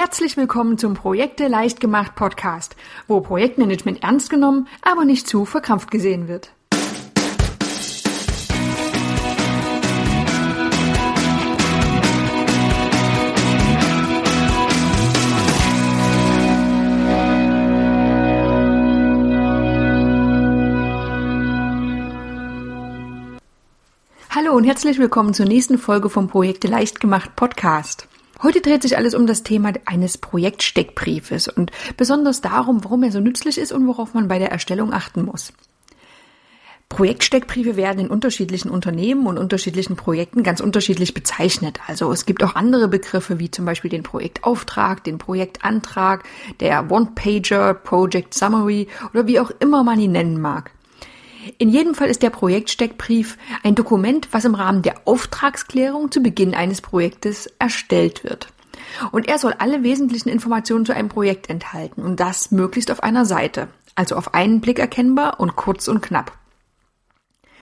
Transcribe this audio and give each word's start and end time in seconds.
Herzlich 0.00 0.36
willkommen 0.36 0.78
zum 0.78 0.94
Projekte 0.94 1.48
leicht 1.48 1.80
gemacht 1.80 2.14
Podcast, 2.14 2.76
wo 3.08 3.20
Projektmanagement 3.20 4.04
ernst 4.04 4.30
genommen, 4.30 4.68
aber 4.80 5.04
nicht 5.04 5.26
zu 5.26 5.44
verkrampft 5.44 5.90
gesehen 5.90 6.28
wird. 6.28 6.52
Hallo 24.30 24.52
und 24.52 24.62
herzlich 24.62 25.00
willkommen 25.00 25.34
zur 25.34 25.46
nächsten 25.46 25.76
Folge 25.76 26.08
vom 26.08 26.28
Projekte 26.28 26.68
leicht 26.68 27.00
gemacht 27.00 27.34
Podcast. 27.34 28.06
Heute 28.40 28.60
dreht 28.60 28.82
sich 28.82 28.96
alles 28.96 29.14
um 29.14 29.26
das 29.26 29.42
Thema 29.42 29.72
eines 29.84 30.16
Projektsteckbriefes 30.16 31.48
und 31.48 31.72
besonders 31.96 32.40
darum, 32.40 32.84
warum 32.84 33.02
er 33.02 33.10
so 33.10 33.18
nützlich 33.18 33.58
ist 33.58 33.72
und 33.72 33.86
worauf 33.88 34.14
man 34.14 34.28
bei 34.28 34.38
der 34.38 34.52
Erstellung 34.52 34.92
achten 34.92 35.24
muss. 35.24 35.52
Projektsteckbriefe 36.88 37.76
werden 37.76 37.98
in 37.98 38.08
unterschiedlichen 38.08 38.70
Unternehmen 38.70 39.26
und 39.26 39.38
unterschiedlichen 39.38 39.96
Projekten 39.96 40.42
ganz 40.42 40.60
unterschiedlich 40.60 41.14
bezeichnet. 41.14 41.80
Also 41.86 42.10
es 42.12 42.26
gibt 42.26 42.42
auch 42.42 42.54
andere 42.54 42.88
Begriffe 42.88 43.38
wie 43.38 43.50
zum 43.50 43.64
Beispiel 43.64 43.90
den 43.90 44.02
Projektauftrag, 44.02 45.04
den 45.04 45.18
Projektantrag, 45.18 46.24
der 46.60 46.90
One-Pager, 46.90 47.74
Project 47.74 48.34
Summary 48.34 48.88
oder 49.12 49.26
wie 49.26 49.40
auch 49.40 49.50
immer 49.58 49.82
man 49.82 50.00
ihn 50.00 50.12
nennen 50.12 50.40
mag. 50.40 50.70
In 51.58 51.68
jedem 51.68 51.94
Fall 51.94 52.08
ist 52.08 52.22
der 52.22 52.30
Projektsteckbrief 52.30 53.38
ein 53.62 53.74
Dokument, 53.74 54.28
was 54.32 54.44
im 54.44 54.54
Rahmen 54.54 54.82
der 54.82 55.06
Auftragsklärung 55.06 56.10
zu 56.10 56.20
Beginn 56.20 56.54
eines 56.54 56.80
Projektes 56.80 57.48
erstellt 57.58 58.24
wird. 58.24 58.48
Und 59.12 59.28
er 59.28 59.38
soll 59.38 59.54
alle 59.58 59.82
wesentlichen 59.82 60.28
Informationen 60.28 60.86
zu 60.86 60.94
einem 60.94 61.08
Projekt 61.08 61.50
enthalten 61.50 62.02
und 62.02 62.20
das 62.20 62.50
möglichst 62.50 62.90
auf 62.90 63.02
einer 63.02 63.24
Seite, 63.24 63.68
also 63.94 64.16
auf 64.16 64.34
einen 64.34 64.60
Blick 64.60 64.78
erkennbar 64.78 65.40
und 65.40 65.56
kurz 65.56 65.88
und 65.88 66.00
knapp. 66.00 66.32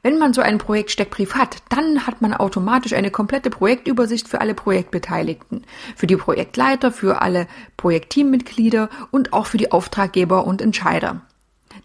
Wenn 0.03 0.19
man 0.19 0.33
so 0.33 0.41
einen 0.41 0.59
Projektsteckbrief 0.59 1.35
hat, 1.35 1.57
dann 1.69 2.07
hat 2.07 2.23
man 2.23 2.33
automatisch 2.33 2.93
eine 2.93 3.11
komplette 3.11 3.51
Projektübersicht 3.51 4.29
für 4.29 4.41
alle 4.41 4.55
Projektbeteiligten, 4.55 5.65
für 5.97 6.07
die 6.07 6.17
Projektleiter, 6.17 6.93
für 6.93 7.23
alle 7.23 7.49
Projektteammitglieder 7.77 8.89
und 9.11 9.33
auch 9.33 9.47
für 9.47 9.59
die 9.59 9.73
Auftraggeber 9.73 10.47
und 10.47 10.63
Entscheider. 10.63 11.23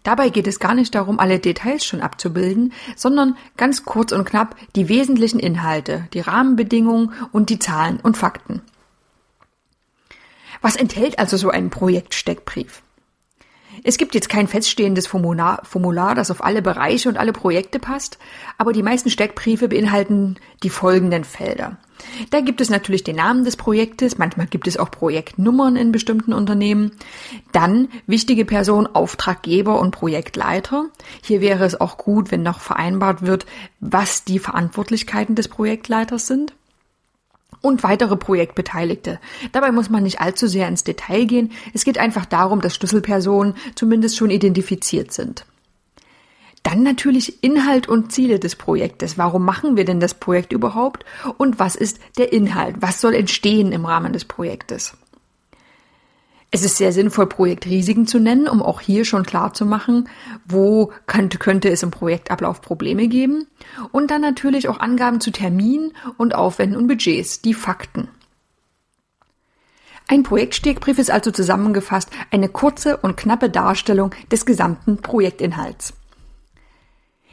Dabei 0.02 0.30
geht 0.30 0.46
es 0.46 0.58
gar 0.58 0.74
nicht 0.74 0.94
darum, 0.94 1.20
alle 1.20 1.38
Details 1.38 1.84
schon 1.84 2.00
abzubilden, 2.00 2.72
sondern 2.96 3.36
ganz 3.56 3.84
kurz 3.84 4.12
und 4.12 4.24
knapp 4.24 4.56
die 4.74 4.88
wesentlichen 4.88 5.38
Inhalte, 5.38 6.08
die 6.12 6.20
Rahmenbedingungen 6.20 7.12
und 7.30 7.50
die 7.50 7.58
Zahlen 7.58 8.00
und 8.00 8.16
Fakten. 8.16 8.62
Was 10.60 10.76
enthält 10.76 11.18
also 11.18 11.36
so 11.36 11.50
ein 11.50 11.70
Projektsteckbrief? 11.70 12.82
Es 13.84 13.98
gibt 13.98 14.14
jetzt 14.14 14.28
kein 14.28 14.46
feststehendes 14.46 15.06
Formular, 15.06 15.60
Formular, 15.64 16.14
das 16.14 16.30
auf 16.30 16.44
alle 16.44 16.62
Bereiche 16.62 17.08
und 17.08 17.16
alle 17.16 17.32
Projekte 17.32 17.78
passt, 17.78 18.18
aber 18.56 18.72
die 18.72 18.82
meisten 18.82 19.10
Steckbriefe 19.10 19.68
beinhalten 19.68 20.36
die 20.62 20.70
folgenden 20.70 21.24
Felder. 21.24 21.78
Da 22.30 22.40
gibt 22.40 22.60
es 22.60 22.70
natürlich 22.70 23.04
den 23.04 23.16
Namen 23.16 23.44
des 23.44 23.56
Projektes, 23.56 24.18
manchmal 24.18 24.46
gibt 24.46 24.66
es 24.66 24.76
auch 24.76 24.90
Projektnummern 24.90 25.76
in 25.76 25.92
bestimmten 25.92 26.32
Unternehmen. 26.32 26.92
Dann 27.52 27.88
wichtige 28.06 28.44
Personen, 28.44 28.88
Auftraggeber 28.92 29.80
und 29.80 29.92
Projektleiter. 29.92 30.86
Hier 31.22 31.40
wäre 31.40 31.64
es 31.64 31.80
auch 31.80 31.98
gut, 31.98 32.30
wenn 32.30 32.42
noch 32.42 32.60
vereinbart 32.60 33.22
wird, 33.22 33.46
was 33.80 34.24
die 34.24 34.38
Verantwortlichkeiten 34.38 35.34
des 35.34 35.48
Projektleiters 35.48 36.26
sind 36.26 36.54
und 37.60 37.82
weitere 37.82 38.16
Projektbeteiligte. 38.16 39.20
Dabei 39.52 39.72
muss 39.72 39.90
man 39.90 40.02
nicht 40.02 40.20
allzu 40.20 40.46
sehr 40.46 40.68
ins 40.68 40.84
Detail 40.84 41.26
gehen. 41.26 41.52
Es 41.74 41.84
geht 41.84 41.98
einfach 41.98 42.24
darum, 42.24 42.60
dass 42.60 42.74
Schlüsselpersonen 42.74 43.54
zumindest 43.74 44.16
schon 44.16 44.30
identifiziert 44.30 45.12
sind. 45.12 45.44
Dann 46.62 46.82
natürlich 46.82 47.42
Inhalt 47.42 47.88
und 47.88 48.12
Ziele 48.12 48.38
des 48.38 48.54
Projektes. 48.54 49.18
Warum 49.18 49.44
machen 49.44 49.76
wir 49.76 49.84
denn 49.84 49.98
das 49.98 50.14
Projekt 50.14 50.52
überhaupt? 50.52 51.04
Und 51.36 51.58
was 51.58 51.74
ist 51.74 51.98
der 52.18 52.32
Inhalt? 52.32 52.76
Was 52.80 53.00
soll 53.00 53.14
entstehen 53.14 53.72
im 53.72 53.84
Rahmen 53.84 54.12
des 54.12 54.24
Projektes? 54.24 54.96
Es 56.54 56.62
ist 56.62 56.76
sehr 56.76 56.92
sinnvoll, 56.92 57.28
Projektrisiken 57.28 58.06
zu 58.06 58.20
nennen, 58.20 58.46
um 58.46 58.60
auch 58.60 58.82
hier 58.82 59.06
schon 59.06 59.24
klar 59.24 59.54
zu 59.54 59.64
machen, 59.64 60.10
wo 60.44 60.92
könnte, 61.06 61.38
könnte 61.38 61.70
es 61.70 61.82
im 61.82 61.90
Projektablauf 61.90 62.60
Probleme 62.60 63.08
geben. 63.08 63.46
Und 63.90 64.10
dann 64.10 64.20
natürlich 64.20 64.68
auch 64.68 64.78
Angaben 64.78 65.22
zu 65.22 65.30
Terminen 65.30 65.94
und 66.18 66.34
Aufwänden 66.34 66.76
und 66.76 66.88
Budgets, 66.88 67.40
die 67.40 67.54
Fakten. 67.54 68.08
Ein 70.08 70.24
Projektstegbrief 70.24 70.98
ist 70.98 71.10
also 71.10 71.30
zusammengefasst 71.30 72.10
eine 72.30 72.50
kurze 72.50 72.98
und 72.98 73.16
knappe 73.16 73.48
Darstellung 73.48 74.10
des 74.30 74.44
gesamten 74.44 74.98
Projektinhalts. 74.98 75.94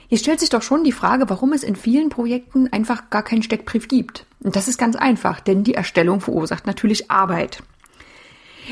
Hier 0.07 0.17
stellt 0.17 0.39
sich 0.39 0.49
doch 0.49 0.61
schon 0.61 0.85
die 0.85 0.93
Frage, 0.93 1.29
warum 1.29 1.51
es 1.51 1.63
in 1.63 1.75
vielen 1.75 2.07
Projekten 2.07 2.71
einfach 2.71 3.09
gar 3.09 3.23
keinen 3.23 3.43
Steckbrief 3.43 3.89
gibt. 3.89 4.25
Und 4.39 4.55
das 4.55 4.69
ist 4.69 4.77
ganz 4.77 4.95
einfach, 4.95 5.41
denn 5.41 5.65
die 5.65 5.73
Erstellung 5.73 6.21
verursacht 6.21 6.65
natürlich 6.65 7.11
Arbeit. 7.11 7.63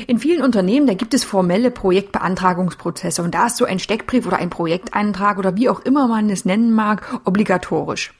In 0.06 0.18
vielen 0.18 0.42
Unternehmen, 0.42 0.86
da 0.86 0.94
gibt 0.94 1.12
es 1.14 1.24
formelle 1.24 1.70
Projektbeantragungsprozesse 1.70 3.22
und 3.22 3.34
da 3.34 3.46
ist 3.46 3.56
so 3.56 3.64
ein 3.64 3.78
Steckbrief 3.78 4.26
oder 4.26 4.38
ein 4.38 4.50
Projekteintrag 4.50 5.38
oder 5.38 5.56
wie 5.56 5.68
auch 5.68 5.80
immer 5.80 6.06
man 6.06 6.30
es 6.30 6.44
nennen 6.44 6.72
mag, 6.72 7.20
obligatorisch. 7.24 8.14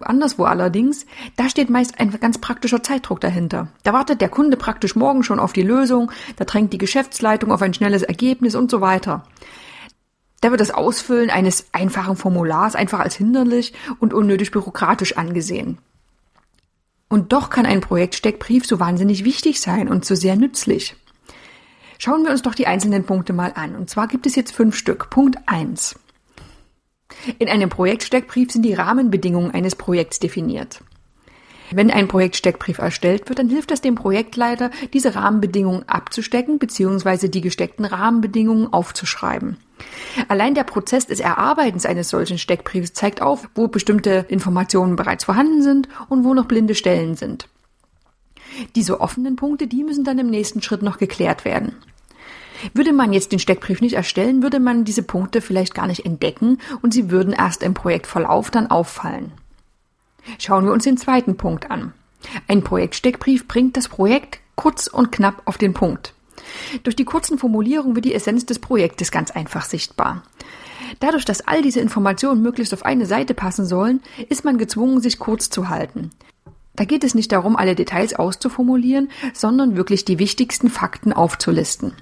Anderswo 0.00 0.44
allerdings, 0.44 1.06
da 1.36 1.48
steht 1.48 1.70
meist 1.70 2.00
ein 2.00 2.10
ganz 2.18 2.38
praktischer 2.38 2.82
Zeitdruck 2.82 3.20
dahinter. 3.20 3.68
Da 3.84 3.92
wartet 3.92 4.20
der 4.20 4.30
Kunde 4.30 4.56
praktisch 4.56 4.96
morgen 4.96 5.22
schon 5.22 5.38
auf 5.38 5.52
die 5.52 5.62
Lösung, 5.62 6.10
da 6.36 6.44
drängt 6.44 6.72
die 6.72 6.78
Geschäftsleitung 6.78 7.52
auf 7.52 7.62
ein 7.62 7.74
schnelles 7.74 8.02
Ergebnis 8.02 8.54
und 8.54 8.70
so 8.70 8.80
weiter. 8.80 9.24
Da 10.40 10.50
wird 10.50 10.60
das 10.60 10.72
Ausfüllen 10.72 11.30
eines 11.30 11.66
einfachen 11.72 12.16
Formulars 12.16 12.74
einfach 12.74 12.98
als 12.98 13.14
hinderlich 13.14 13.74
und 14.00 14.12
unnötig 14.12 14.50
bürokratisch 14.50 15.16
angesehen. 15.16 15.78
Und 17.08 17.32
doch 17.32 17.50
kann 17.50 17.66
ein 17.66 17.80
Projektsteckbrief 17.80 18.66
so 18.66 18.80
wahnsinnig 18.80 19.24
wichtig 19.24 19.60
sein 19.60 19.88
und 19.88 20.04
so 20.04 20.14
sehr 20.14 20.34
nützlich. 20.34 20.96
Schauen 22.04 22.24
wir 22.24 22.32
uns 22.32 22.42
doch 22.42 22.56
die 22.56 22.66
einzelnen 22.66 23.04
Punkte 23.04 23.32
mal 23.32 23.52
an. 23.54 23.76
Und 23.76 23.88
zwar 23.88 24.08
gibt 24.08 24.26
es 24.26 24.34
jetzt 24.34 24.52
fünf 24.52 24.74
Stück. 24.74 25.08
Punkt 25.08 25.38
eins: 25.46 25.94
In 27.38 27.48
einem 27.48 27.68
Projektsteckbrief 27.68 28.50
sind 28.50 28.62
die 28.62 28.74
Rahmenbedingungen 28.74 29.52
eines 29.52 29.76
Projekts 29.76 30.18
definiert. 30.18 30.80
Wenn 31.70 31.92
ein 31.92 32.08
Projektsteckbrief 32.08 32.78
erstellt 32.78 33.28
wird, 33.28 33.38
dann 33.38 33.48
hilft 33.48 33.70
es 33.70 33.82
dem 33.82 33.94
Projektleiter, 33.94 34.72
diese 34.92 35.14
Rahmenbedingungen 35.14 35.88
abzustecken 35.88 36.58
bzw. 36.58 37.28
die 37.28 37.40
gesteckten 37.40 37.84
Rahmenbedingungen 37.84 38.72
aufzuschreiben. 38.72 39.58
Allein 40.26 40.56
der 40.56 40.64
Prozess 40.64 41.06
des 41.06 41.20
Erarbeitens 41.20 41.86
eines 41.86 42.08
solchen 42.08 42.38
Steckbriefs 42.38 42.94
zeigt 42.94 43.22
auf, 43.22 43.48
wo 43.54 43.68
bestimmte 43.68 44.26
Informationen 44.28 44.96
bereits 44.96 45.22
vorhanden 45.22 45.62
sind 45.62 45.88
und 46.08 46.24
wo 46.24 46.34
noch 46.34 46.46
blinde 46.46 46.74
Stellen 46.74 47.14
sind. 47.14 47.46
Diese 48.74 49.00
offenen 49.00 49.36
Punkte, 49.36 49.68
die 49.68 49.84
müssen 49.84 50.02
dann 50.02 50.18
im 50.18 50.30
nächsten 50.30 50.62
Schritt 50.62 50.82
noch 50.82 50.98
geklärt 50.98 51.44
werden. 51.44 51.76
Würde 52.74 52.92
man 52.92 53.12
jetzt 53.12 53.32
den 53.32 53.38
Steckbrief 53.38 53.80
nicht 53.80 53.94
erstellen, 53.94 54.42
würde 54.42 54.60
man 54.60 54.84
diese 54.84 55.02
Punkte 55.02 55.40
vielleicht 55.40 55.74
gar 55.74 55.86
nicht 55.86 56.04
entdecken 56.04 56.58
und 56.82 56.94
sie 56.94 57.10
würden 57.10 57.32
erst 57.32 57.62
im 57.62 57.74
Projektverlauf 57.74 58.50
dann 58.50 58.68
auffallen. 58.68 59.32
Schauen 60.38 60.64
wir 60.64 60.72
uns 60.72 60.84
den 60.84 60.96
zweiten 60.96 61.36
Punkt 61.36 61.70
an. 61.70 61.92
Ein 62.46 62.62
Projektsteckbrief 62.62 63.48
bringt 63.48 63.76
das 63.76 63.88
Projekt 63.88 64.38
kurz 64.54 64.86
und 64.86 65.10
knapp 65.10 65.42
auf 65.44 65.58
den 65.58 65.74
Punkt. 65.74 66.14
Durch 66.82 66.96
die 66.96 67.04
kurzen 67.04 67.38
Formulierungen 67.38 67.94
wird 67.94 68.04
die 68.04 68.14
Essenz 68.14 68.46
des 68.46 68.58
Projektes 68.58 69.10
ganz 69.10 69.30
einfach 69.30 69.64
sichtbar. 69.64 70.22
Dadurch, 71.00 71.24
dass 71.24 71.46
all 71.46 71.62
diese 71.62 71.80
Informationen 71.80 72.42
möglichst 72.42 72.74
auf 72.74 72.84
eine 72.84 73.06
Seite 73.06 73.34
passen 73.34 73.66
sollen, 73.66 74.00
ist 74.28 74.44
man 74.44 74.58
gezwungen, 74.58 75.00
sich 75.00 75.18
kurz 75.18 75.50
zu 75.50 75.68
halten. 75.68 76.10
Da 76.74 76.84
geht 76.84 77.04
es 77.04 77.14
nicht 77.14 77.32
darum, 77.32 77.56
alle 77.56 77.74
Details 77.74 78.14
auszuformulieren, 78.14 79.10
sondern 79.34 79.76
wirklich 79.76 80.04
die 80.04 80.18
wichtigsten 80.18 80.70
Fakten 80.70 81.12
aufzulisten. 81.12 81.92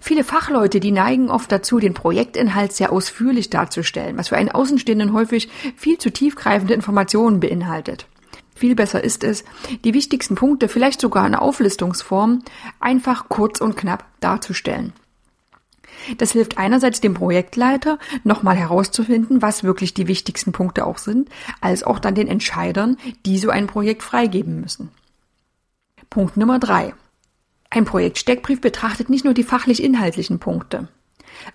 Viele 0.00 0.24
Fachleute, 0.24 0.80
die 0.80 0.92
neigen 0.92 1.30
oft 1.30 1.50
dazu, 1.50 1.78
den 1.78 1.94
Projektinhalt 1.94 2.72
sehr 2.72 2.92
ausführlich 2.92 3.50
darzustellen, 3.50 4.16
was 4.16 4.28
für 4.28 4.36
einen 4.36 4.50
Außenstehenden 4.50 5.12
häufig 5.12 5.48
viel 5.76 5.98
zu 5.98 6.10
tiefgreifende 6.10 6.74
Informationen 6.74 7.40
beinhaltet. 7.40 8.06
Viel 8.54 8.74
besser 8.74 9.04
ist 9.04 9.22
es, 9.22 9.44
die 9.84 9.92
wichtigsten 9.92 10.34
Punkte, 10.34 10.68
vielleicht 10.68 11.00
sogar 11.00 11.26
in 11.26 11.34
Auflistungsform, 11.34 12.42
einfach 12.80 13.28
kurz 13.28 13.60
und 13.60 13.76
knapp 13.76 14.06
darzustellen. 14.20 14.94
Das 16.18 16.32
hilft 16.32 16.58
einerseits 16.58 17.00
dem 17.00 17.14
Projektleiter, 17.14 17.98
nochmal 18.24 18.56
herauszufinden, 18.56 19.42
was 19.42 19.64
wirklich 19.64 19.92
die 19.92 20.08
wichtigsten 20.08 20.52
Punkte 20.52 20.86
auch 20.86 20.98
sind, 20.98 21.28
als 21.60 21.82
auch 21.84 21.98
dann 21.98 22.14
den 22.14 22.28
Entscheidern, 22.28 22.96
die 23.24 23.38
so 23.38 23.50
ein 23.50 23.66
Projekt 23.66 24.02
freigeben 24.02 24.60
müssen. 24.60 24.90
Punkt 26.08 26.36
Nummer 26.36 26.58
drei. 26.58 26.94
Ein 27.70 27.84
Projektsteckbrief 27.84 28.60
betrachtet 28.60 29.10
nicht 29.10 29.24
nur 29.24 29.34
die 29.34 29.42
fachlich-inhaltlichen 29.42 30.38
Punkte. 30.38 30.88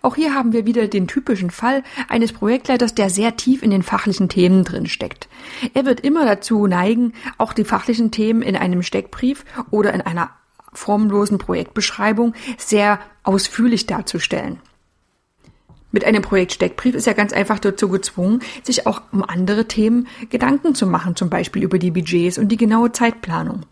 Auch 0.02 0.16
hier 0.16 0.34
haben 0.34 0.54
wir 0.54 0.66
wieder 0.66 0.88
den 0.88 1.08
typischen 1.08 1.50
Fall 1.50 1.84
eines 2.08 2.34
Projektleiters, 2.34 2.94
der 2.94 3.10
sehr 3.10 3.36
tief 3.36 3.64
in 3.64 3.72
den 3.72 3.84
fachlichen 3.84 4.30
Themen 4.30 4.64
drin 4.64 4.86
steckt. 4.86 5.28
Er 5.74 5.86
wird 5.86 6.02
immer 6.02 6.26
dazu 6.26 6.68
neigen, 6.68 7.14
auch 7.38 7.54
die 7.54 7.64
fachlichen 7.64 8.12
Themen 8.12 8.42
in 8.42 8.56
einem 8.56 8.84
Steckbrief 8.84 9.44
oder 9.72 9.94
in 9.94 10.02
einer 10.02 10.30
formlosen 10.74 11.38
Projektbeschreibung 11.38 12.34
sehr 12.58 13.00
ausführlich 13.24 13.88
darzustellen. 13.88 14.60
Mit 15.92 16.06
einem 16.06 16.22
Projektsteckbrief 16.22 16.96
ist 16.96 17.08
er 17.08 17.14
ganz 17.14 17.34
einfach 17.34 17.60
dazu 17.60 17.90
gezwungen, 17.90 18.42
sich 18.64 18.88
auch 18.88 19.02
um 19.12 19.24
andere 19.24 19.68
Themen 19.68 20.08
Gedanken 20.30 20.74
zu 20.74 20.88
machen, 20.88 21.18
zum 21.18 21.30
Beispiel 21.30 21.64
über 21.64 21.80
die 21.80 21.92
Budgets 21.92 22.38
und 22.38 22.48
die 22.48 22.58
genaue 22.58 22.94
Zeitplanung. 22.94 23.64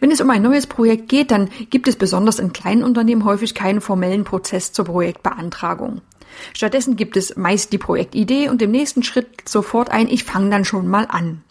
Wenn 0.00 0.10
es 0.10 0.20
um 0.20 0.30
ein 0.30 0.42
neues 0.42 0.66
Projekt 0.66 1.08
geht, 1.08 1.30
dann 1.30 1.50
gibt 1.70 1.88
es 1.88 1.96
besonders 1.96 2.38
in 2.38 2.52
kleinen 2.52 2.84
Unternehmen 2.84 3.24
häufig 3.24 3.54
keinen 3.54 3.80
formellen 3.80 4.24
Prozess 4.24 4.72
zur 4.72 4.84
Projektbeantragung. 4.84 6.02
Stattdessen 6.54 6.96
gibt 6.96 7.16
es 7.16 7.36
meist 7.36 7.72
die 7.72 7.78
Projektidee 7.78 8.48
und 8.48 8.62
im 8.62 8.70
nächsten 8.70 9.02
Schritt 9.02 9.48
sofort 9.48 9.90
ein 9.90 10.08
Ich 10.08 10.24
fange 10.24 10.50
dann 10.50 10.64
schon 10.64 10.86
mal 10.86 11.06
an. 11.08 11.42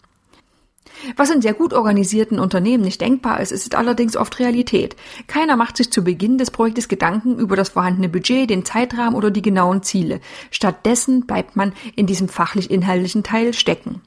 Was 1.16 1.30
in 1.30 1.42
sehr 1.42 1.54
gut 1.54 1.74
organisierten 1.74 2.40
Unternehmen 2.40 2.82
nicht 2.82 3.00
denkbar 3.00 3.40
ist, 3.40 3.52
ist 3.52 3.74
allerdings 3.74 4.16
oft 4.16 4.38
Realität. 4.38 4.96
Keiner 5.26 5.56
macht 5.56 5.76
sich 5.76 5.92
zu 5.92 6.02
Beginn 6.02 6.38
des 6.38 6.50
Projektes 6.50 6.88
Gedanken 6.88 7.38
über 7.38 7.54
das 7.54 7.68
vorhandene 7.68 8.08
Budget, 8.08 8.50
den 8.50 8.64
Zeitrahmen 8.64 9.14
oder 9.14 9.30
die 9.30 9.42
genauen 9.42 9.82
Ziele. 9.82 10.20
Stattdessen 10.50 11.26
bleibt 11.26 11.54
man 11.54 11.72
in 11.94 12.06
diesem 12.06 12.28
fachlich-inhaltlichen 12.28 13.22
Teil 13.22 13.54
stecken. 13.54 14.00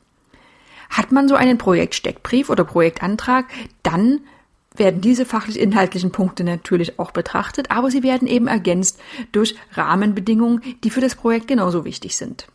Hat 0.89 1.13
man 1.13 1.29
so 1.29 1.35
einen 1.35 1.57
Projektsteckbrief 1.57 2.49
oder 2.49 2.65
Projektantrag, 2.65 3.45
dann 3.83 4.19
werden 4.75 5.01
diese 5.01 5.25
fachlich-inhaltlichen 5.25 6.11
Punkte 6.11 6.43
natürlich 6.43 6.97
auch 6.99 7.11
betrachtet, 7.11 7.71
aber 7.71 7.91
sie 7.91 8.03
werden 8.03 8.27
eben 8.27 8.47
ergänzt 8.47 8.99
durch 9.31 9.55
Rahmenbedingungen, 9.73 10.61
die 10.83 10.89
für 10.89 11.01
das 11.01 11.15
Projekt 11.15 11.47
genauso 11.47 11.85
wichtig 11.85 12.15
sind. 12.15 12.47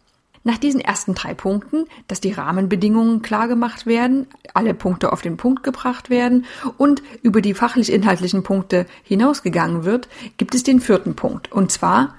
Nach 0.47 0.59
diesen 0.59 0.81
ersten 0.81 1.15
drei 1.15 1.35
Punkten, 1.35 1.87
dass 2.07 2.21
die 2.21 2.31
Rahmenbedingungen 2.31 3.21
klar 3.21 3.49
gemacht 3.49 3.85
werden, 3.85 4.29
alle 4.55 4.75
Punkte 4.75 5.13
auf 5.13 5.21
den 5.21 5.37
Punkt 5.37 5.65
gebracht 5.65 6.09
werden 6.09 6.47
und 6.79 7.03
über 7.23 7.41
die 7.41 7.53
fachlich-inhaltlichen 7.53 8.45
Punkte 8.45 8.87
hinausgegangen 9.03 9.85
wird, 9.85 10.09
gibt 10.37 10.55
es 10.55 10.63
den 10.63 10.81
vierten 10.81 11.17
Punkt. 11.17 11.51
Und 11.51 11.73
zwar, 11.73 12.15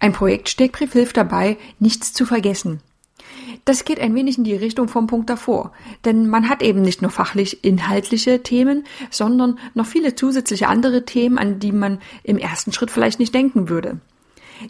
ein 0.00 0.14
Projektsteckbrief 0.14 0.94
hilft 0.94 1.18
dabei, 1.18 1.58
nichts 1.78 2.14
zu 2.14 2.24
vergessen. 2.24 2.80
Das 3.66 3.84
geht 3.84 3.98
ein 3.98 4.14
wenig 4.14 4.38
in 4.38 4.44
die 4.44 4.54
Richtung 4.54 4.86
vom 4.86 5.08
Punkt 5.08 5.28
davor. 5.28 5.72
Denn 6.04 6.28
man 6.28 6.48
hat 6.48 6.62
eben 6.62 6.82
nicht 6.82 7.02
nur 7.02 7.10
fachlich 7.10 7.64
inhaltliche 7.64 8.44
Themen, 8.44 8.84
sondern 9.10 9.58
noch 9.74 9.86
viele 9.86 10.14
zusätzliche 10.14 10.68
andere 10.68 11.04
Themen, 11.04 11.36
an 11.36 11.58
die 11.58 11.72
man 11.72 11.98
im 12.22 12.38
ersten 12.38 12.72
Schritt 12.72 12.92
vielleicht 12.92 13.18
nicht 13.18 13.34
denken 13.34 13.68
würde. 13.68 13.98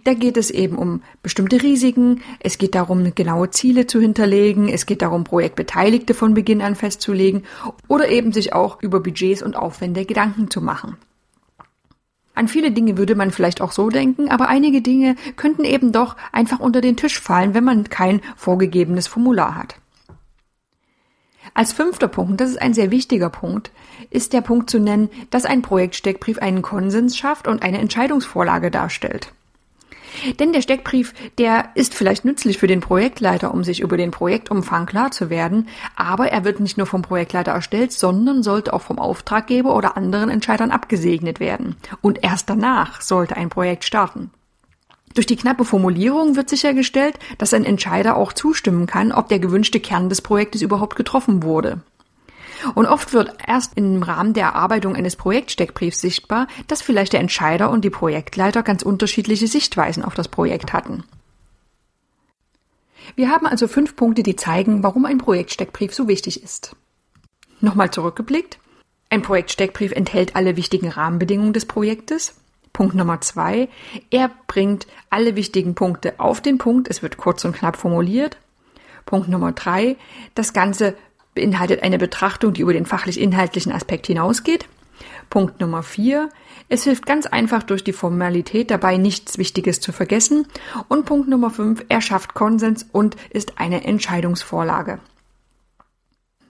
Da 0.05 0.15
geht 0.15 0.39
es 0.39 0.51
eben 0.51 0.79
um 0.79 1.03
bestimmte 1.23 1.63
Risiken, 1.63 2.23
es 2.41 2.57
geht 2.57 2.75
darum, 2.75 3.15
genaue 3.15 3.51
Ziele 3.51 3.87
zu 3.87 4.01
hinterlegen, 4.01 4.69
es 4.71 4.87
geht 4.87 5.03
darum, 5.03 5.25
Projektbeteiligte 5.25 6.15
von 6.15 6.33
Beginn 6.33 6.63
an 6.63 6.75
festzulegen 6.75 7.43
oder 7.89 8.09
eben 8.09 8.33
sich 8.33 8.55
auch 8.55 8.83
über 8.83 9.01
Budgets 9.01 9.43
und 9.43 9.57
Aufwände 9.57 10.07
Gedanken 10.07 10.51
zu 10.51 10.63
machen. 10.63 10.97
An 12.37 12.49
viele 12.49 12.71
Dinge 12.71 12.99
würde 12.99 13.15
man 13.15 13.31
vielleicht 13.31 13.63
auch 13.63 13.73
so 13.73 13.89
denken, 13.89 14.29
aber 14.29 14.49
einige 14.49 14.83
Dinge 14.83 15.17
könnten 15.37 15.65
eben 15.65 15.91
doch 15.91 16.17
einfach 16.33 16.61
unter 16.61 16.83
den 16.83 16.97
Tisch 16.97 17.19
fallen, 17.19 17.55
wenn 17.55 17.65
man 17.65 17.85
kein 17.85 18.21
vorgegebenes 18.37 19.09
Formular 19.09 19.55
hat. 19.55 19.77
Als 21.55 21.73
fünfter 21.73 22.09
Punkt, 22.09 22.43
das 22.43 22.51
ist 22.51 22.61
ein 22.61 22.75
sehr 22.75 22.91
wichtiger 22.91 23.31
Punkt, 23.31 23.71
ist 24.11 24.35
der 24.35 24.43
Punkt 24.43 24.69
zu 24.69 24.79
nennen, 24.79 25.09
dass 25.31 25.47
ein 25.47 25.63
Projektsteckbrief 25.63 26.39
einen 26.39 26.61
Konsens 26.61 27.17
schafft 27.17 27.49
und 27.49 27.63
eine 27.63 27.79
Entscheidungsvorlage 27.79 28.71
darstellt. 28.71 29.33
Denn 30.39 30.53
der 30.53 30.63
Steckbrief, 30.63 31.15
der 31.39 31.71
ist 31.75 31.95
vielleicht 31.95 32.25
nützlich 32.25 32.59
für 32.59 32.67
den 32.67 32.81
Projektleiter, 32.81 33.53
um 33.53 33.65
sich 33.65 33.81
über 33.81 33.97
den 33.97 34.11
Projektumfang 34.11 34.87
klar 34.87 35.11
zu 35.11 35.31
werden, 35.31 35.69
aber 35.95 36.29
er 36.29 36.45
wird 36.45 36.61
nicht 36.61 36.77
nur 36.77 36.87
vom 36.87 37.03
Projektleiter 37.03 37.53
erstellt, 37.53 37.93
sondern 37.93 38.43
sollte 38.43 38.73
auch 38.73 38.83
vom 38.83 38.99
Auftraggeber 38.99 39.75
oder 39.75 39.97
anderen 39.97 40.31
Entscheidern 40.31 40.71
abgesegnet 40.71 41.41
werden. 41.41 41.77
Und 42.01 42.23
erst 42.23 42.51
danach 42.51 43.01
sollte 43.01 43.37
ein 43.37 43.49
Projekt 43.49 43.85
starten. 43.85 44.31
Durch 45.15 45.27
die 45.27 45.37
knappe 45.37 45.65
Formulierung 45.65 46.37
wird 46.37 46.51
sichergestellt, 46.51 47.19
dass 47.39 47.55
ein 47.55 47.65
Entscheider 47.65 48.17
auch 48.17 48.35
zustimmen 48.35 48.87
kann, 48.87 49.13
ob 49.13 49.29
der 49.29 49.39
gewünschte 49.39 49.81
Kern 49.81 50.11
des 50.11 50.21
Projektes 50.21 50.61
überhaupt 50.61 50.95
getroffen 50.95 51.43
wurde. 51.43 51.81
Und 52.75 52.87
oft 52.87 53.13
wird 53.13 53.37
erst 53.47 53.77
im 53.77 54.03
Rahmen 54.03 54.33
der 54.33 54.47
Erarbeitung 54.47 54.97
eines 54.97 55.17
Projektsteckbriefs 55.17 56.01
sichtbar, 56.01 56.47
dass 56.69 56.83
vielleicht 56.83 57.13
der 57.13 57.21
Entscheider 57.21 57.71
und 57.71 57.85
die 57.85 57.91
Projektleiter 57.91 58.63
ganz 58.63 58.83
unterschiedliche 58.83 59.47
Sichtweisen 59.47 60.05
auf 60.05 60.15
das 60.15 60.29
Projekt 60.29 60.73
hatten. 60.73 61.05
Wir 63.15 63.31
haben 63.31 63.47
also 63.47 63.69
fünf 63.69 63.95
Punkte, 63.97 64.23
die 64.23 64.37
zeigen, 64.37 64.83
warum 64.83 65.05
ein 65.05 65.19
Projektsteckbrief 65.19 65.95
so 65.95 66.09
wichtig 66.09 66.43
ist. 66.43 66.75
Nochmal 67.61 67.91
zurückgeblickt. 67.91 68.59
Ein 69.09 69.23
Projektsteckbrief 69.23 69.93
enthält 69.93 70.35
alle 70.35 70.57
wichtigen 70.57 70.89
Rahmenbedingungen 70.89 71.53
des 71.53 71.67
Projektes. 71.67 72.35
Punkt 72.73 72.95
Nummer 72.95 73.21
zwei. 73.21 73.69
Er 74.11 74.31
bringt 74.49 74.87
alle 75.09 75.37
wichtigen 75.37 75.75
Punkte 75.75 76.19
auf 76.19 76.41
den 76.41 76.59
Punkt. 76.59 76.89
Es 76.89 77.03
wird 77.03 77.17
kurz 77.17 77.45
und 77.45 77.57
knapp 77.57 77.77
formuliert. 77.77 78.37
Punkt 79.07 79.29
Nummer 79.29 79.53
drei. 79.53 79.97
Das 80.35 80.53
Ganze 80.53 80.95
beinhaltet 81.37 81.85
eine 81.85 81.99
Betrachtung, 81.99 82.53
die 82.53 82.63
über 82.63 82.73
den 82.73 82.87
fachlich-inhaltlichen 82.87 83.71
Aspekt 83.71 84.09
hinausgeht. 84.09 84.67
Punkt 85.31 85.61
Nummer 85.61 85.85
vier. 85.85 86.31
Es 86.69 86.83
hilft 86.83 87.07
ganz 87.07 87.27
einfach 87.27 87.63
durch 87.63 87.85
die 87.85 87.93
Formalität 87.93 88.73
dabei, 88.73 88.97
nichts 88.97 89.39
Wichtiges 89.39 89.81
zu 89.81 89.93
vergessen. 89.93 90.47
Und 90.89 91.07
Punkt 91.07 91.29
Nummer 91.29 91.51
fünf. 91.51 91.85
Er 91.89 92.01
schafft 92.01 92.35
Konsens 92.35 92.87
und 92.91 93.17
ist 93.31 93.59
eine 93.59 93.85
Entscheidungsvorlage. 93.85 94.99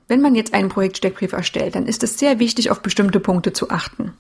Wenn 0.09 0.23
man 0.23 0.35
jetzt 0.35 0.55
einen 0.55 0.69
Projektsteckbrief 0.69 1.33
erstellt, 1.33 1.75
dann 1.75 1.87
ist 1.87 2.03
es 2.03 2.19
sehr 2.19 2.39
wichtig, 2.39 2.71
auf 2.71 2.81
bestimmte 2.81 3.21
Punkte 3.21 3.53
zu 3.53 3.71
achten. 3.71 4.13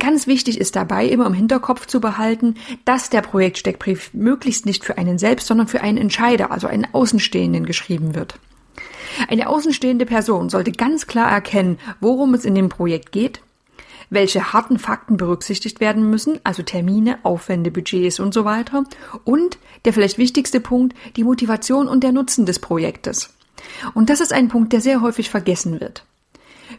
Ganz 0.00 0.26
wichtig 0.26 0.58
ist 0.58 0.74
dabei, 0.74 1.06
immer 1.06 1.26
im 1.26 1.34
Hinterkopf 1.34 1.86
zu 1.86 2.00
behalten, 2.00 2.56
dass 2.84 3.10
der 3.10 3.22
Projektsteckbrief 3.22 4.12
möglichst 4.12 4.66
nicht 4.66 4.84
für 4.84 4.98
einen 4.98 5.18
selbst, 5.18 5.46
sondern 5.46 5.68
für 5.68 5.82
einen 5.82 5.98
Entscheider, 5.98 6.50
also 6.50 6.66
einen 6.66 6.92
Außenstehenden 6.92 7.64
geschrieben 7.64 8.16
wird. 8.16 8.40
Eine 9.28 9.48
außenstehende 9.48 10.06
Person 10.06 10.48
sollte 10.48 10.72
ganz 10.72 11.06
klar 11.06 11.30
erkennen, 11.30 11.78
worum 12.00 12.34
es 12.34 12.44
in 12.44 12.54
dem 12.54 12.68
Projekt 12.68 13.12
geht, 13.12 13.40
welche 14.10 14.52
harten 14.52 14.78
Fakten 14.78 15.16
berücksichtigt 15.16 15.80
werden 15.80 16.08
müssen, 16.08 16.40
also 16.44 16.62
Termine, 16.62 17.18
Aufwände, 17.24 17.70
Budgets 17.70 18.20
und 18.20 18.32
so 18.32 18.44
weiter, 18.44 18.84
und 19.24 19.58
der 19.84 19.92
vielleicht 19.92 20.18
wichtigste 20.18 20.60
Punkt, 20.60 20.96
die 21.16 21.24
Motivation 21.24 21.88
und 21.88 22.04
der 22.04 22.12
Nutzen 22.12 22.46
des 22.46 22.58
Projektes. 22.58 23.34
Und 23.94 24.08
das 24.10 24.20
ist 24.20 24.32
ein 24.32 24.48
Punkt, 24.48 24.72
der 24.72 24.80
sehr 24.80 25.00
häufig 25.00 25.30
vergessen 25.30 25.80
wird. 25.80 26.04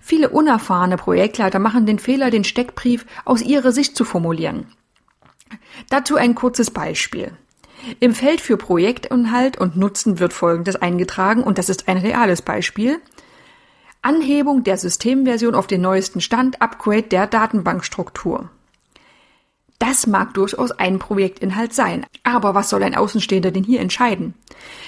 Viele 0.02 0.30
unerfahrene 0.30 0.98
Projektleiter 0.98 1.60
machen 1.60 1.86
den 1.86 2.00
Fehler, 2.00 2.30
den 2.30 2.44
Steckbrief 2.44 3.06
aus 3.26 3.42
ihrer 3.42 3.72
Sicht 3.72 3.96
zu 3.96 4.06
formulieren. 4.06 4.68
Dazu 5.90 6.16
ein 6.16 6.36
kurzes 6.36 6.72
Beispiel. 6.72 7.32
Im 8.00 8.14
Feld 8.14 8.42
für 8.42 8.58
Projektinhalt 8.58 9.58
und 9.58 9.78
Nutzen 9.78 10.20
wird 10.20 10.34
Folgendes 10.34 10.76
eingetragen 10.76 11.44
und 11.44 11.58
das 11.58 11.70
ist 11.70 11.88
ein 11.88 11.98
reales 11.98 12.42
Beispiel. 12.42 13.00
Anhebung 14.02 14.64
der 14.64 14.78
Systemversion 14.78 15.56
auf 15.56 15.68
den 15.68 15.82
neuesten 15.82 16.22
Stand, 16.22 16.62
Upgrade 16.62 17.04
der 17.04 17.28
Datenbankstruktur. 17.28 18.50
Das 19.80 20.08
mag 20.08 20.34
durchaus 20.34 20.72
ein 20.72 21.00
Projektinhalt 21.00 21.74
sein. 21.74 22.06
Aber 22.24 22.54
was 22.54 22.70
soll 22.70 22.84
ein 22.84 22.96
Außenstehender 22.96 23.52
denn 23.52 23.64
hier 23.64 23.80
entscheiden? 23.80 24.34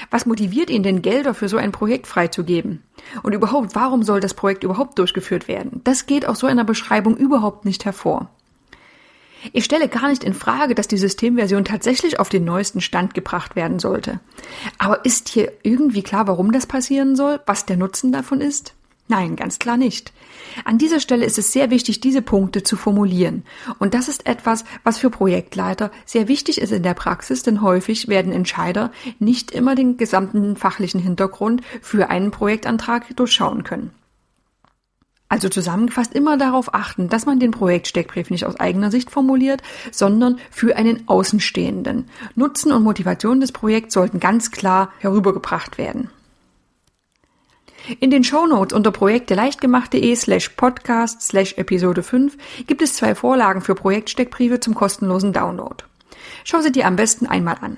Was 0.10 0.26
motiviert 0.26 0.70
ihn 0.70 0.84
denn, 0.84 1.02
Gelder 1.02 1.34
für 1.34 1.48
so 1.48 1.56
ein 1.56 1.72
Projekt 1.72 2.08
freizugeben? 2.08 2.84
Und 3.24 3.34
überhaupt, 3.34 3.74
warum 3.74 4.04
soll 4.04 4.20
das 4.20 4.34
Projekt 4.34 4.66
überhaupt 4.66 5.00
durchgeführt 5.00 5.48
werden? 5.48 5.80
Das 5.86 6.08
geht 6.08 6.26
aus 6.26 6.40
so 6.40 6.48
einer 6.48 6.66
Beschreibung 6.66 7.16
überhaupt 7.16 7.64
nicht 7.64 7.86
hervor. 7.86 8.30
Ich 9.54 9.66
stelle 9.66 9.88
gar 9.88 10.10
nicht 10.10 10.24
in 10.24 10.34
Frage, 10.34 10.76
dass 10.76 10.88
die 10.88 10.98
Systemversion 10.98 11.66
tatsächlich 11.66 12.20
auf 12.20 12.30
den 12.30 12.46
neuesten 12.46 12.82
Stand 12.82 13.14
gebracht 13.14 13.56
werden 13.56 13.80
sollte. 13.80 14.20
Aber 14.78 15.04
ist 15.06 15.30
hier 15.30 15.52
irgendwie 15.64 16.04
klar, 16.04 16.28
warum 16.28 16.52
das 16.52 16.68
passieren 16.68 17.16
soll? 17.16 17.40
Was 17.46 17.66
der 17.66 17.78
Nutzen 17.78 18.12
davon 18.12 18.42
ist? 18.42 18.74
Nein, 19.08 19.36
ganz 19.36 19.60
klar 19.60 19.76
nicht. 19.76 20.14
An 20.64 20.78
dieser 20.78 21.02
Stelle 21.02 21.26
ist 21.26 21.38
es 21.38 21.52
sehr 21.52 21.70
wichtig, 21.70 22.00
diese 22.00 22.22
Punkte 22.22 22.64
zu 22.64 22.78
formulieren. 22.78 23.44
Und 23.78 23.94
das 23.94 24.08
ist 24.08 24.26
etwas, 24.26 24.64
was 24.86 25.00
für 25.00 25.10
Projektleiter 25.10 25.92
sehr 26.06 26.30
wichtig 26.30 26.62
ist 26.62 26.72
in 26.72 26.84
der 26.84 26.94
Praxis, 26.94 27.44
denn 27.44 27.62
häufig 27.62 28.08
werden 28.08 28.32
Entscheider 28.32 28.92
nicht 29.20 29.52
immer 29.52 29.76
den 29.76 29.98
gesamten 29.98 30.56
fachlichen 30.56 31.02
Hintergrund 31.02 31.62
für 31.82 32.10
einen 32.10 32.32
Projektantrag 32.32 33.14
durchschauen 33.18 33.66
können. 33.66 33.92
Also 35.32 35.48
zusammengefasst 35.48 36.14
immer 36.14 36.36
darauf 36.36 36.74
achten, 36.74 37.08
dass 37.08 37.26
man 37.26 37.40
den 37.40 37.52
Projektsteckbrief 37.52 38.32
nicht 38.32 38.46
aus 38.46 38.60
eigener 38.60 38.92
Sicht 38.92 39.10
formuliert, 39.10 39.62
sondern 39.90 40.40
für 40.52 40.76
einen 40.76 41.08
Außenstehenden. 41.08 42.10
Nutzen 42.36 42.74
und 42.74 42.84
Motivation 42.84 43.40
des 43.40 43.54
Projekts 43.54 43.94
sollten 43.94 44.20
ganz 44.20 44.52
klar 44.52 44.92
herübergebracht 45.00 45.78
werden. 45.78 46.10
In 48.02 48.12
den 48.12 48.26
Shownotes 48.26 48.76
unter 48.76 48.92
Projekte 48.92 49.34
leichtgemacht.de 49.34 50.14
slash 50.18 50.50
podcast 50.50 51.22
slash 51.22 51.54
Episode 51.58 52.04
5 52.04 52.66
gibt 52.68 52.82
es 52.82 52.96
zwei 52.96 53.16
Vorlagen 53.16 53.62
für 53.62 53.74
Projektsteckbriefe 53.74 54.60
zum 54.60 54.76
kostenlosen 54.76 55.32
Download. 55.32 55.78
Schau 56.44 56.60
sie 56.60 56.74
dir 56.74 56.86
am 56.86 56.98
besten 56.98 57.26
einmal 57.26 57.56
an. 57.62 57.78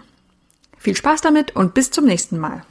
Viel 0.79 0.95
Spaß 0.95 1.21
damit 1.21 1.55
und 1.55 1.75
bis 1.75 1.91
zum 1.91 2.05
nächsten 2.05 2.39
Mal. 2.39 2.63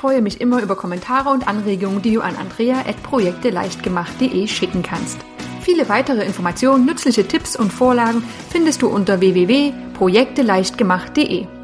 Ich 0.00 0.02
freue 0.02 0.22
mich 0.22 0.40
immer 0.40 0.62
über 0.62 0.76
Kommentare 0.76 1.28
und 1.28 1.46
Anregungen, 1.46 2.00
die 2.00 2.14
du 2.14 2.22
an 2.22 2.34
andrea.projekteleichtgemacht.de 2.34 4.48
schicken 4.48 4.82
kannst. 4.82 5.18
Viele 5.60 5.90
weitere 5.90 6.24
Informationen, 6.24 6.86
nützliche 6.86 7.28
Tipps 7.28 7.54
und 7.54 7.70
Vorlagen 7.70 8.24
findest 8.48 8.80
du 8.80 8.88
unter 8.88 9.20
www.projekteleichtgemacht.de. 9.20 11.59